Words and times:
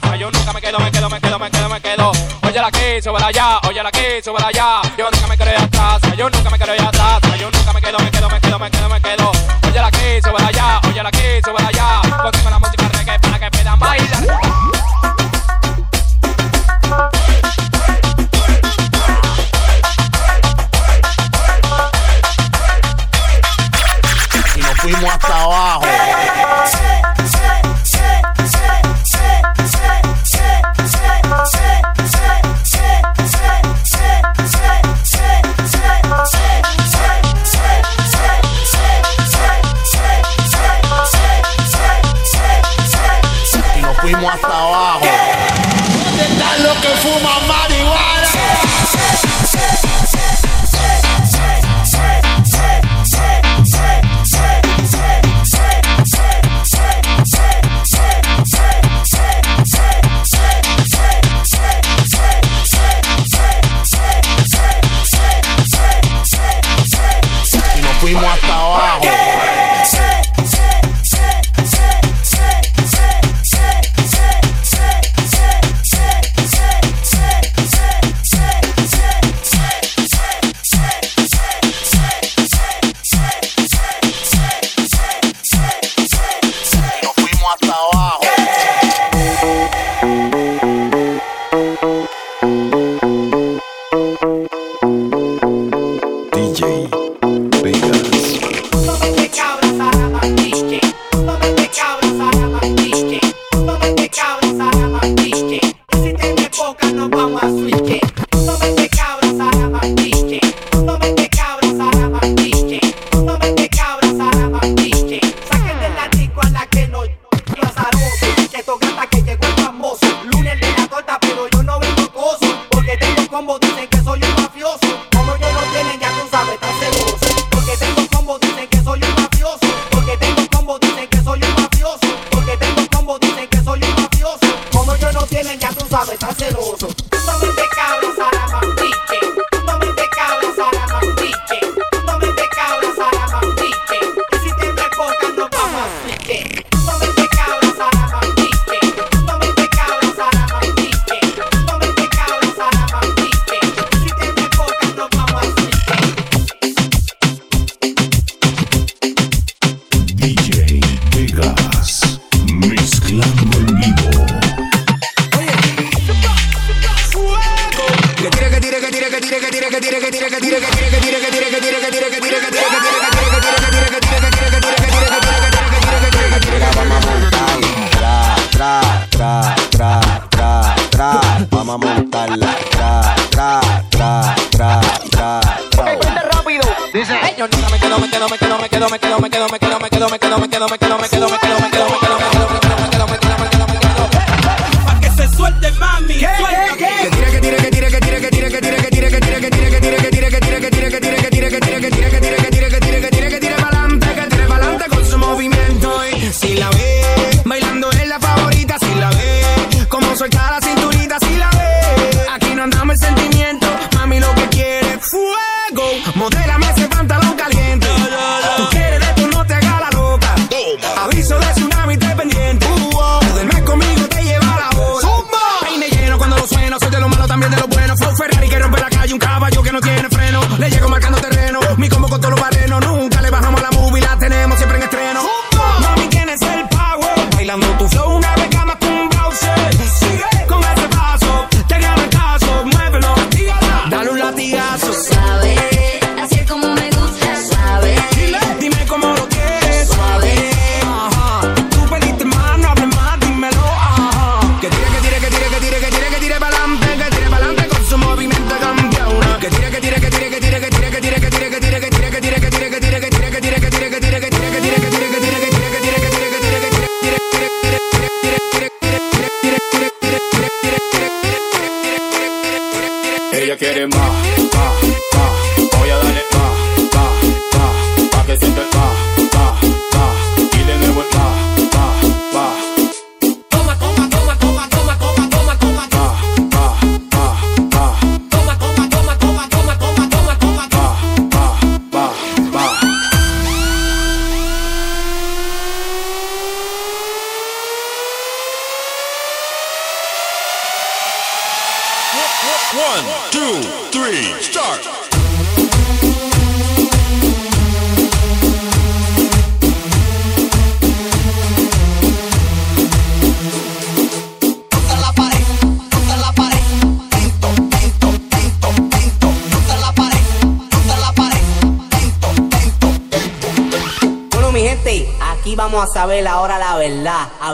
casa. 0.00 0.16
Yo 0.16 0.30
nunca 0.30 0.52
me 0.52 0.60
quedo, 0.60 0.78
me 0.78 0.90
quedo, 0.90 1.08
me 1.10 1.20
quedo, 1.20 1.38
me 1.38 1.50
quedo, 1.50 1.68
me 1.68 1.80
quedo. 1.80 2.12
Oye 2.42 2.60
la 2.60 2.68
aquí, 2.68 3.02
súbela 3.02 3.26
allá, 3.26 3.60
oye 3.68 3.82
la 3.82 3.88
aquí, 3.88 4.22
súbela 4.24 4.48
allá. 4.48 4.80
Yo 4.96 5.10
nunca 5.10 5.26
me 5.26 5.36
quedo 5.36 5.64
atrás, 5.64 6.16
yo 6.16 6.30
nunca 6.30 6.50
me 6.50 6.58
quedo 6.58 6.88
atrás. 6.88 7.20
Yo 7.38 7.50
nunca 7.50 7.72
me 7.72 7.80
quedo, 7.80 7.98
me 7.98 8.10
quedo, 8.10 8.28
me 8.28 8.40
quedo, 8.40 8.58
me 8.58 8.70
quedo, 8.70 8.88
me 8.88 9.00
quedo. 9.00 9.21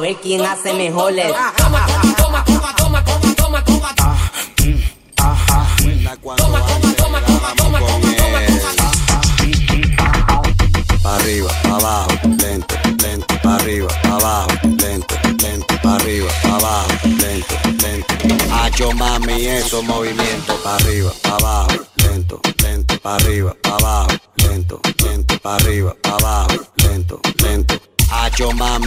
Ver 0.01 0.17
quién 0.17 0.45
hace 0.45 0.73
mejor 0.75 1.13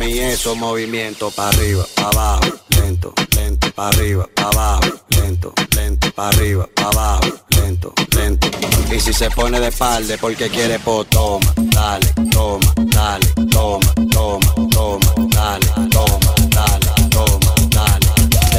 mami, 0.01 0.20
esos 0.20 0.58
movimientos, 0.58 1.34
pa' 1.34 1.50
arriba, 1.50 1.86
pa' 1.96 2.10
abajo, 2.10 2.41
lento, 2.70 3.13
lento, 3.36 3.72
pa' 3.74 3.88
arriba, 3.89 4.27
pa' 4.34 4.50
abajo, 4.50 4.81
lento, 5.10 5.53
lento, 5.75 6.12
pa' 6.13 6.29
arriba, 6.29 6.67
pa' 6.75 6.89
abajo, 6.89 7.22
lento, 7.50 7.93
lento. 8.15 8.48
Y 8.91 9.00
si 9.00 9.13
se 9.13 9.29
pone 9.29 9.60
de 9.60 9.67
espalda 9.67 10.15
porque 10.20 10.50
quiere, 10.50 10.79
pues 10.79 11.08
toma, 11.10 11.53
dale, 11.55 12.08
toma, 12.31 12.74
dale, 12.77 13.27
toma, 13.51 13.93
toma, 14.12 14.53
toma, 14.72 15.13
dale, 15.29 15.67
toma, 15.89 16.34
dale, 16.50 17.10
toma, 17.10 17.53
dale. 17.70 18.08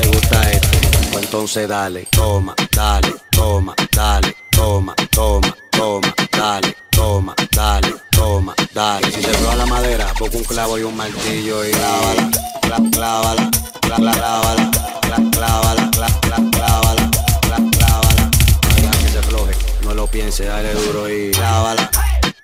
¿Te 0.01 0.09
gusta 0.09 0.51
esto? 0.51 0.69
Pues 1.13 1.25
entonces 1.25 1.69
dale, 1.69 2.07
toma, 2.11 2.55
dale, 2.71 3.15
toma, 3.31 3.75
dale, 3.91 4.37
toma, 4.51 4.95
toma, 5.11 5.57
toma, 5.73 6.15
dale, 6.31 6.77
toma, 7.03 7.35
dale, 7.51 7.95
toma, 8.11 8.55
dale. 8.73 9.11
Si 9.11 9.21
se 9.23 9.31
prueba 9.33 9.57
la 9.57 9.67
madera, 9.67 10.07
busca 10.19 10.37
un 10.37 10.45
clavo 10.45 10.79
y 10.79 10.83
un 10.83 10.97
martillo 10.97 11.65
y 11.67 11.71
clávala, 11.73 12.31
clá- 12.63 12.91
clávala, 12.93 13.51
clá- 13.81 13.97
clá- 13.97 14.13
clávala, 14.13 14.71
clá- 15.03 15.31
clávala, 15.33 15.91
clá- 15.91 16.21
clá- 16.21 16.51
clávala, 16.53 17.11
clá- 17.47 17.71
clávala. 17.77 18.31
Deja 18.77 18.91
que 19.03 19.09
se 19.09 19.23
floje, 19.23 19.55
no 19.85 19.95
lo 19.95 20.07
piense, 20.07 20.45
dale 20.45 20.73
duro 20.75 21.09
y 21.11 21.33
clávala, 21.33 21.91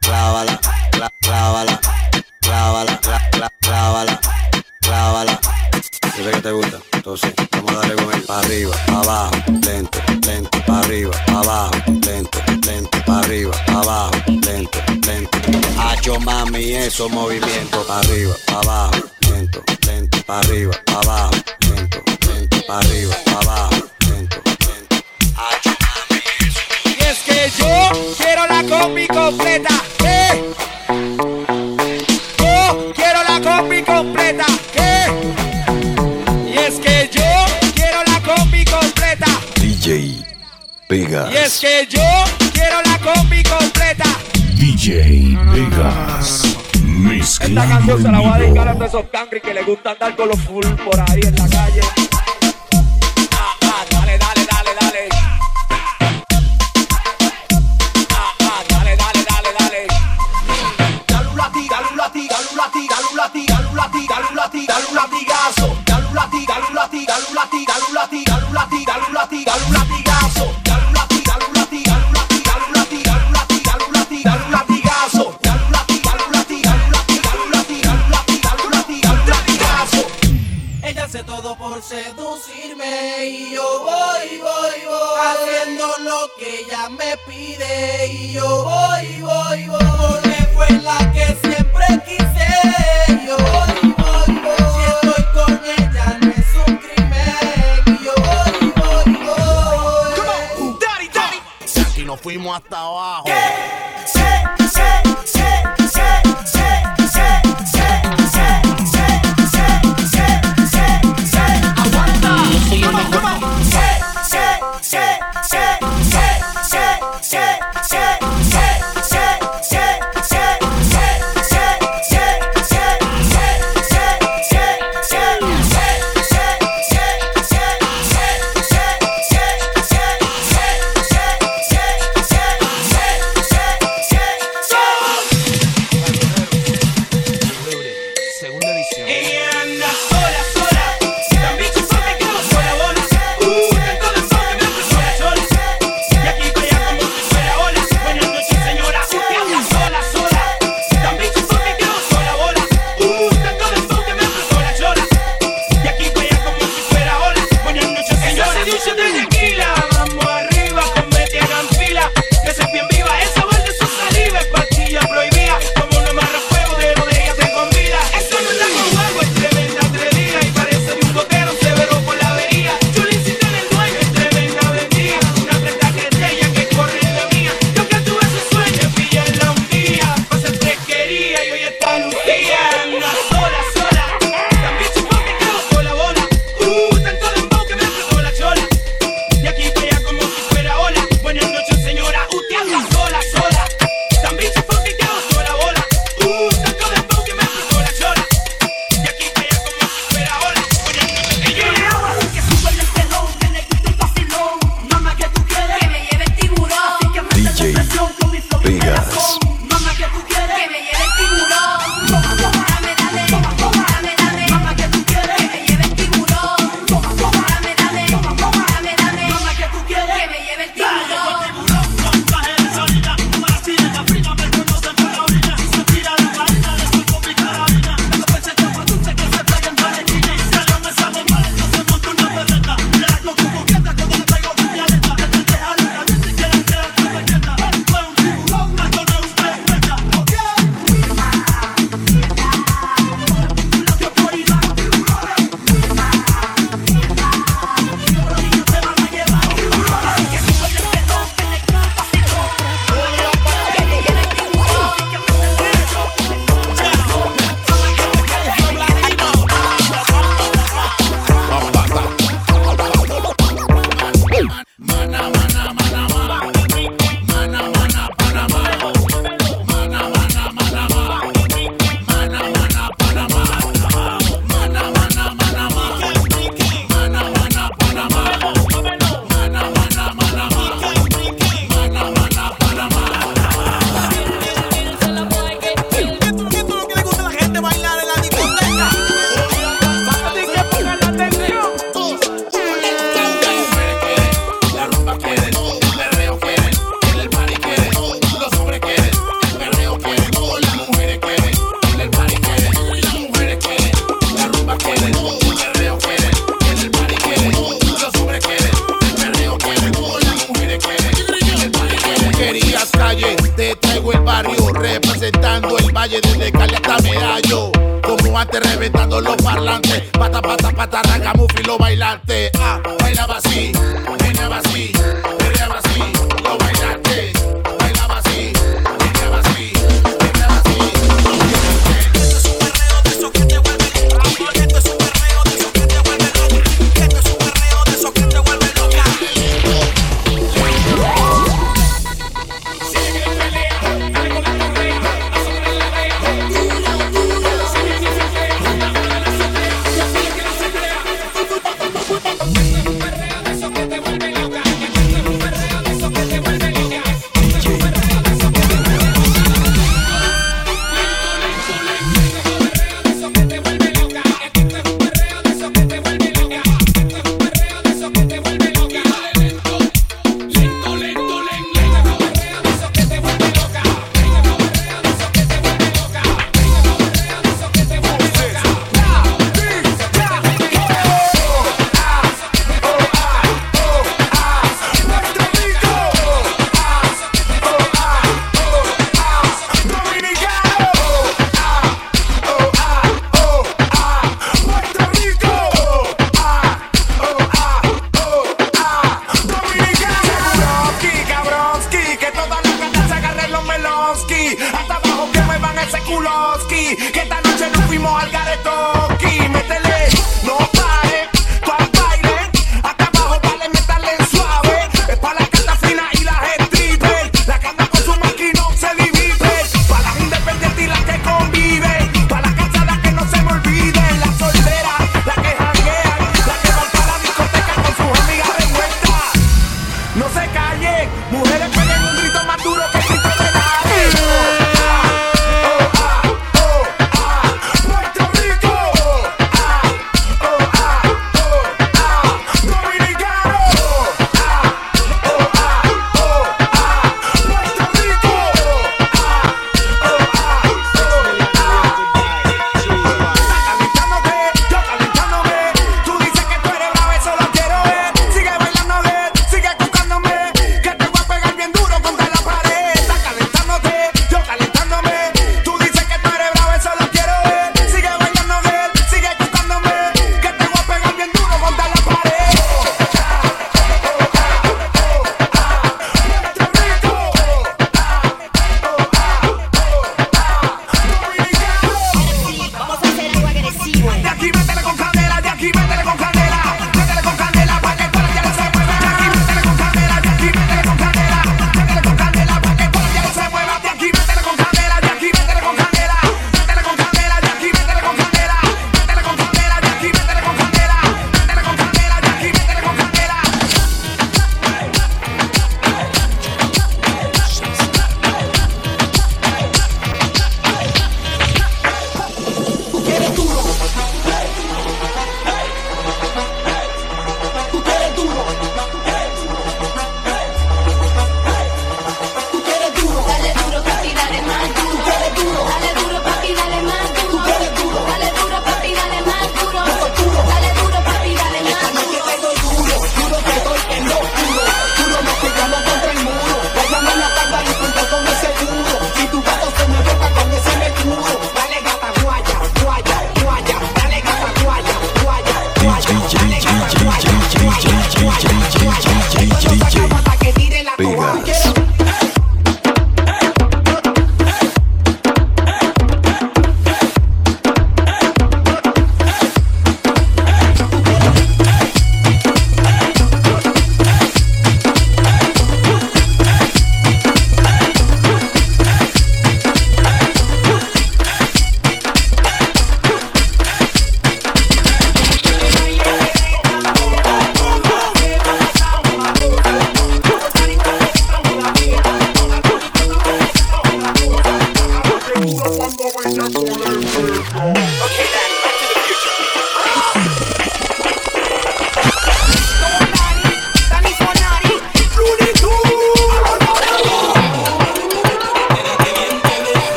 clávala, 0.00 0.60
clá- 0.90 1.12
clávala, 1.22 1.80
clávala, 2.42 3.00
clá- 3.00 3.30
clá- 3.30 3.52
clávala, 3.60 4.20
clávala. 4.82 5.40
Yo 6.18 6.24
sé 6.24 6.30
que 6.30 6.42
te 6.42 6.52
gusta, 6.52 6.78
entonces 6.92 7.32
vamos 7.52 7.70
a 7.72 7.74
darle 7.78 7.94
con 7.94 8.12
él. 8.12 8.22
Pa' 8.26 8.38
arriba, 8.40 8.76
pa' 8.86 9.00
abajo, 9.00 9.36
lento, 9.66 9.98
lento, 10.26 10.58
pa' 10.66 10.78
arriba, 10.80 11.12
pa' 11.26 11.38
abajo, 11.40 11.72
lento, 12.06 12.38
lento, 12.66 12.98
arriba, 13.24 13.52
abajo, 13.68 14.12
lento, 14.26 14.78
lento. 15.06 15.38
Hacho 15.78 16.18
mami, 16.20 16.74
esos 16.74 17.10
movimientos, 17.10 17.84
pa' 17.86 17.98
arriba, 18.00 18.34
pa' 18.46 18.58
abajo, 18.60 19.02
lento, 19.30 19.62
lento, 19.86 20.18
pa' 20.26 20.38
arriba, 20.40 20.72
pa' 20.86 21.00
abajo, 21.00 21.30
lento, 21.60 22.02
lento, 22.28 22.56
pa' 22.66 22.78
arriba, 22.78 23.14
pa' 23.24 23.32
abajo, 23.40 23.76
lento, 24.08 24.42
lento. 24.46 24.96
Hacho 25.36 25.70
mami, 25.80 26.20
Y 26.84 27.02
es 27.04 27.18
que 27.26 27.50
yo 27.58 28.14
quiero 28.16 28.46
la 28.46 28.62
combi 28.64 29.06
completa. 29.08 29.70
¿Qué? 29.98 30.52
Yo 32.38 32.92
quiero 32.94 33.22
la 33.28 33.40
combi 33.40 33.82
completa. 33.82 34.46
¿Qué? 34.72 34.90
Y 36.50 36.58
es 36.58 36.74
que 36.78 37.08
yo 37.12 37.46
quiero 37.74 38.02
la 38.06 38.20
combi 38.22 38.64
completa. 38.64 39.26
DJ 39.56 39.96
Y 39.96 40.18
es 40.18 40.24
Vegas. 40.88 41.58
que 41.60 41.86
yo 41.88 42.02
quiero 42.52 42.82
la 42.82 42.91
combi 43.02 43.42
completa. 43.42 44.04
DJ 44.54 45.36
Vegas. 45.52 46.56
Esta 47.40 47.68
canción 47.68 48.02
se 48.02 48.10
la 48.10 48.20
voy 48.20 48.30
a 48.32 48.38
dedicar 48.38 48.68
a 48.68 48.74
todos 48.74 48.88
esos 48.88 49.04
cangri 49.10 49.40
que 49.40 49.54
les 49.54 49.66
gusta 49.66 49.92
andar 49.92 50.16
con 50.16 50.28
los 50.28 50.40
full 50.40 50.64
por 50.84 50.98
ahí 51.00 51.20
en 51.22 51.34
la 51.34 51.48
calle. 51.48 52.01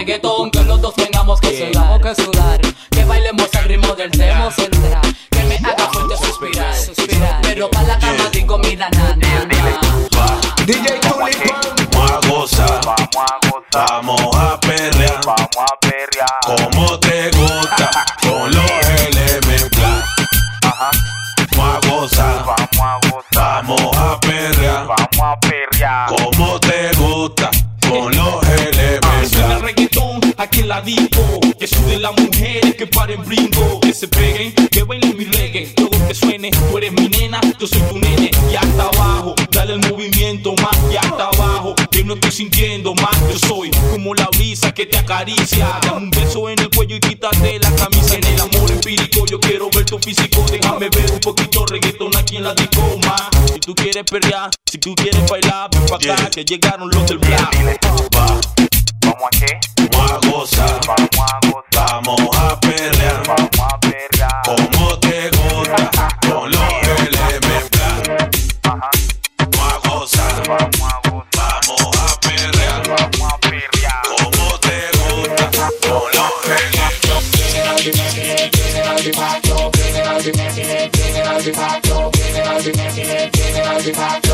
reggaetón, 0.00 0.50
que 0.50 0.62
los 0.64 0.80
dos 0.80 0.94
tengamos 0.94 1.38
que 1.40 1.50
yeah. 1.50 1.72
sudar, 1.72 2.00
que 2.00 2.22
sudar, 2.22 2.60
que 2.90 3.04
bailemos 3.04 3.54
al 3.54 3.64
ritmo 3.64 3.94
del 3.94 4.10
tema 4.10 4.50
central, 4.50 5.02
que 5.30 5.42
me 5.44 5.56
haga 5.56 5.90
fuerte 5.92 6.16
suspirar, 6.16 6.74
suspirar, 6.74 7.40
pero 7.42 7.70
para 7.70 7.88
la 7.88 7.98
cama 7.98 8.30
digo 8.32 8.56
mira 8.58 8.88
na, 8.90 9.14
na, 9.16 9.44
na. 9.44 10.64
DJ 10.64 11.00
Tulipán, 11.00 11.60
vamos 11.92 12.58
a 12.58 12.68
gozar, 12.72 12.80
vamos 13.72 14.36
a 14.36 14.49
drogadicto. 30.80 31.40
Que 31.58 31.66
suden 31.66 32.02
las 32.02 32.12
mujeres, 32.16 32.74
que 32.74 32.86
paren 32.86 33.22
brinco. 33.24 33.80
Que 33.80 33.92
se 33.92 34.08
peguen, 34.08 34.52
que 34.70 34.82
bailen 34.82 35.16
mi 35.16 35.24
reggae. 35.24 35.66
Todo 35.74 35.90
que 36.06 36.14
suene, 36.14 36.50
tú 36.50 36.78
eres 36.78 36.92
mi 36.92 37.08
nena, 37.08 37.40
yo 37.58 37.66
soy 37.66 37.80
tu 37.82 37.98
nene. 37.98 38.30
Y 38.50 38.56
hasta 38.56 38.84
abajo, 38.84 39.34
dale 39.50 39.74
el 39.74 39.80
movimiento 39.90 40.54
más. 40.56 40.76
Y 40.90 40.96
hasta 40.96 41.28
abajo, 41.28 41.74
que 41.90 42.04
no 42.04 42.14
estoy 42.14 42.32
sintiendo 42.32 42.94
más. 42.94 43.16
Yo 43.30 43.38
soy 43.46 43.70
como 43.90 44.14
la 44.14 44.28
brisa 44.28 44.72
que 44.72 44.86
te 44.86 44.96
acaricia. 44.96 45.78
Dame 45.82 45.98
un 45.98 46.10
beso 46.10 46.48
en 46.48 46.58
el 46.58 46.70
cuello 46.70 46.96
y 46.96 47.00
quítate 47.00 47.58
la 47.58 47.70
camisa. 47.74 48.14
En 48.14 48.24
el 48.24 48.40
amor 48.40 48.70
empírico, 48.70 49.26
yo 49.26 49.38
quiero 49.38 49.68
ver 49.70 49.84
tu 49.84 49.98
físico. 49.98 50.44
Déjame 50.50 50.88
ver 50.88 51.10
un 51.12 51.20
poquito 51.20 51.66
reggaetón 51.66 52.16
aquí 52.16 52.36
en 52.36 52.44
la 52.44 52.54
discoma. 52.54 53.16
Si 53.52 53.60
tú 53.60 53.74
quieres 53.74 54.04
perrear, 54.04 54.50
si 54.64 54.78
tú 54.78 54.94
quieres 54.94 55.28
bailar, 55.28 55.68
ven 55.70 55.84
pa' 55.86 55.96
acá 55.96 56.30
que 56.30 56.44
llegaron 56.44 56.88
los 56.90 57.06
del 57.06 57.18
black. 57.18 58.59
¿Cómo 59.20 59.28
aquí? 59.28 59.52
Vamos 59.92 60.12
a 60.12 60.30
gozar, 60.30 60.80
vamos 60.86 61.10
a 61.20 61.38
gozar, 61.46 62.00
vamos 62.06 62.36
a 62.38 62.58
perrear, 62.58 63.22
vamos 63.26 63.50
a. 63.60 63.78
Como 64.44 64.98
te 64.98 65.28
gusta, 65.28 65.90
con 66.26 66.50
los 66.50 66.72
elementales. 67.06 68.30
Vamos 68.62 68.88
a 69.60 69.88
gozar, 69.88 70.48
vamos 70.48 70.80
a 70.80 71.00
gozar, 71.10 71.60
vamos 71.68 71.96
a 71.98 72.16
vamos 72.88 73.20
a. 73.20 73.48
Como 74.08 74.58
te 74.58 74.76
gusta, 74.96 75.46
con 75.82 76.08
los 76.14 76.32
elementales. 83.68 84.29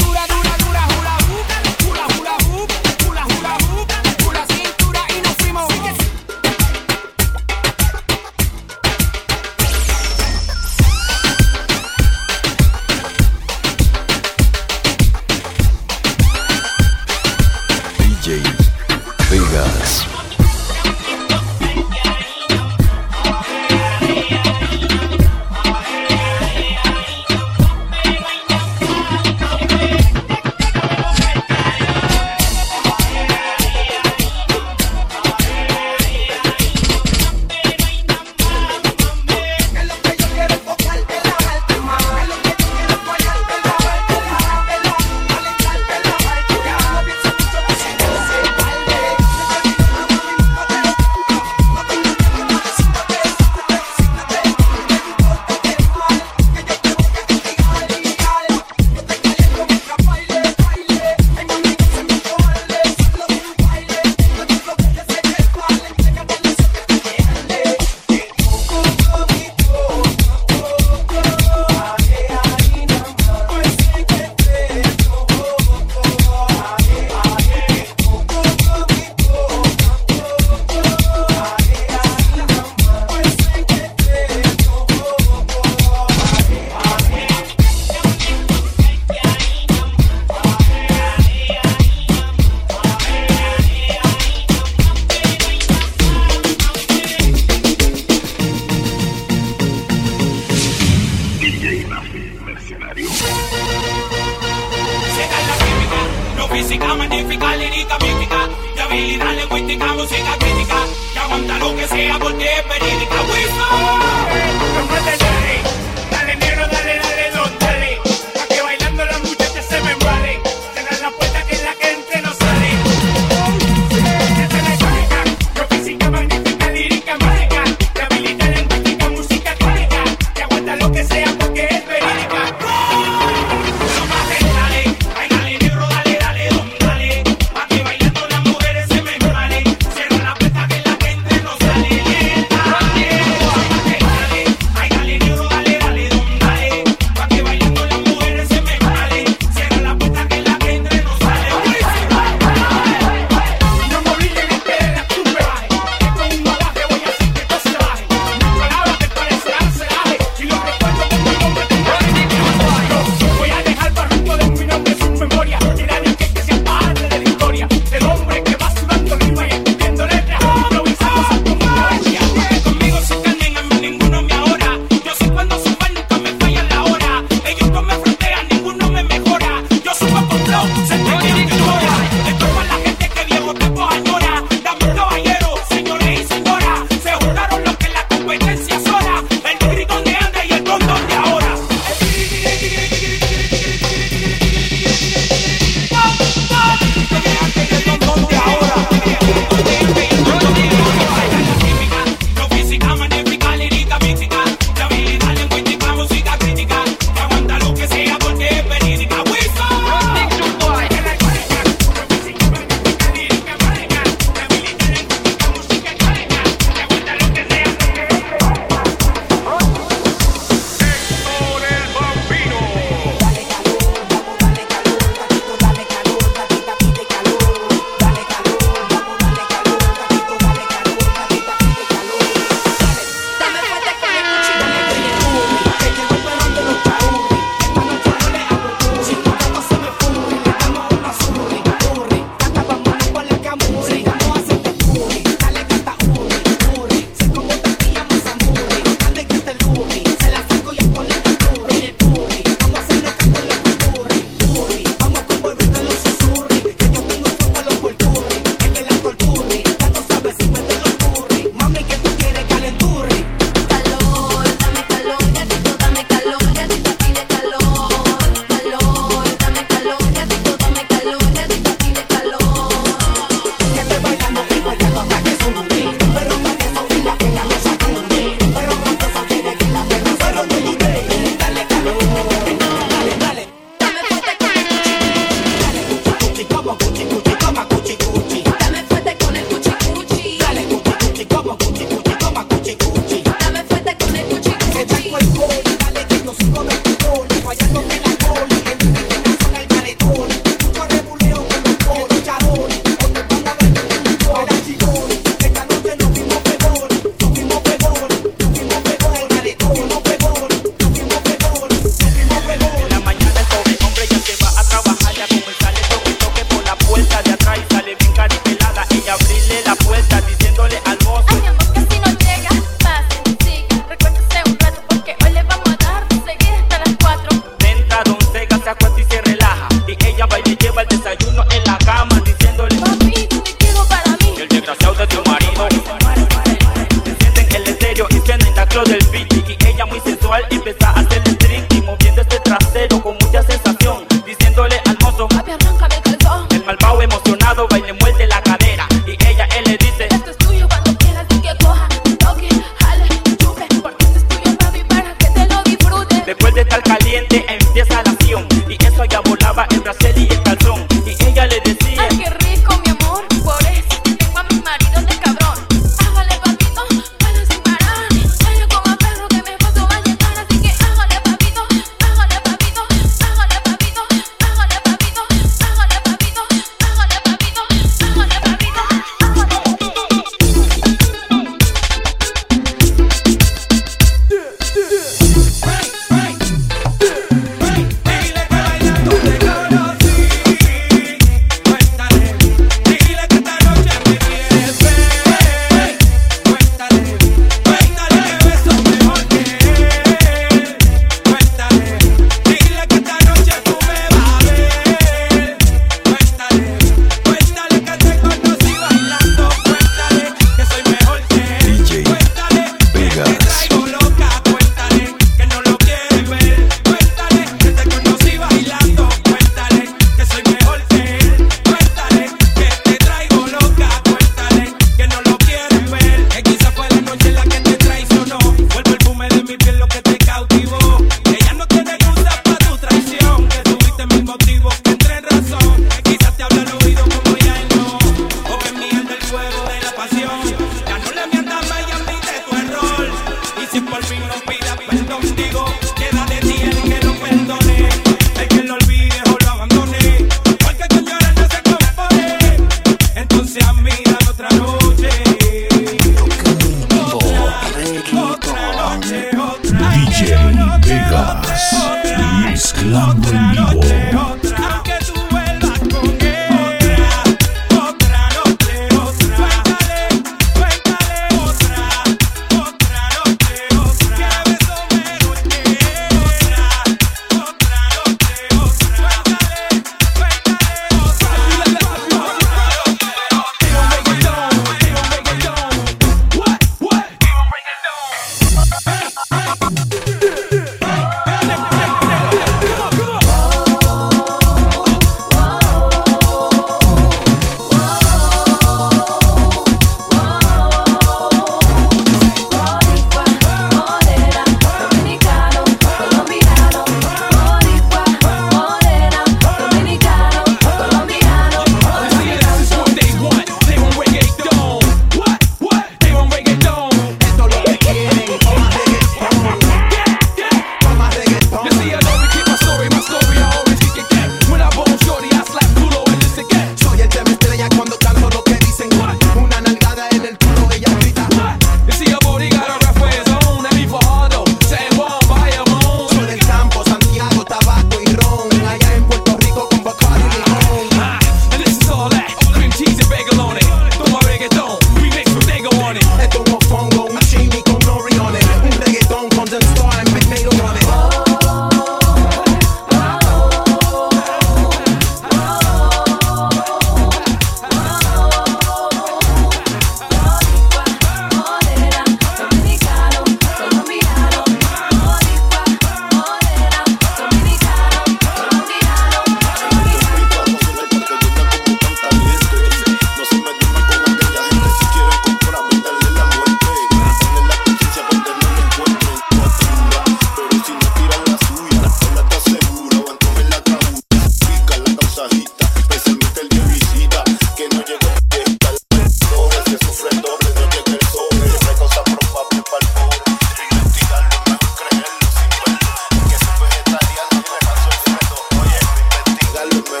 remember. 599.71 600.00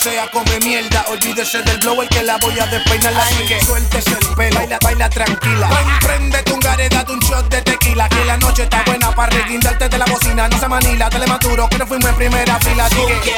sea 0.00 0.30
come 0.30 0.58
mierda. 0.60 1.04
Olvídese 1.08 1.62
del 1.62 1.78
blower 1.78 2.08
que 2.08 2.22
la 2.22 2.38
voy 2.38 2.58
a 2.58 2.66
despeinar. 2.66 3.14
Así 3.14 3.44
que 3.46 3.60
suéltese 3.64 4.10
el 4.10 4.34
pelo, 4.34 4.56
baila, 4.56 4.78
baila 4.82 5.10
tranquila. 5.10 5.68
Prende 6.00 6.42
tu 6.44 6.58
date 6.60 7.12
un 7.12 7.20
shot 7.20 7.48
de 7.50 7.60
tequila. 7.62 8.08
Que 8.08 8.24
la 8.24 8.36
noche 8.38 8.62
está 8.62 8.82
buena 8.84 9.14
para 9.14 9.30
reguindarte 9.36 9.88
de 9.88 9.98
la 9.98 10.06
bocina. 10.06 10.48
No 10.48 10.58
se 10.58 10.68
manila, 10.68 11.10
te 11.10 11.18
le 11.18 11.26
maturo 11.26 11.68
que 11.68 11.78
no 11.78 11.86
fuimos 11.86 12.08
en 12.08 12.16
primera 12.16 12.58
fila. 12.60 12.86
Así 12.86 12.96
que, 13.22 13.34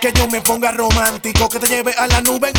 que 0.00 0.18
yo 0.18 0.28
me 0.28 0.40
ponga 0.40 0.72
romántico, 0.72 1.48
que 1.48 1.58
te 1.58 1.66
lleve 1.66 1.94
a 1.96 2.06
la 2.06 2.20
nube 2.20 2.52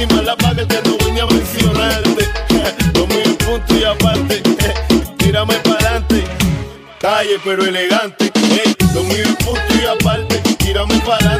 última 0.00 0.22
la 0.22 0.36
paga 0.36 0.66
que 0.66 0.80
no 0.84 1.22
a 1.22 1.26
mencionarte. 1.26 2.28
Dos 2.92 3.08
mil 3.08 3.36
puntos 3.36 3.76
y 3.76 3.84
aparte, 3.84 4.42
tírame 5.18 5.54
para 5.54 5.76
adelante. 5.76 6.24
Calle 7.00 7.38
pero 7.44 7.64
elegante, 7.64 8.32
dos 8.94 9.04
mil 9.04 9.36
puntos 9.36 9.76
y 9.82 9.86
aparte, 9.86 10.40
tírame 10.56 10.98
para 11.00 11.16
adelante. 11.16 11.39